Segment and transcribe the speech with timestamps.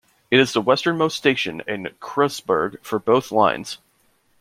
[0.31, 3.77] It is the westernmost station in Kreuzberg for both lines.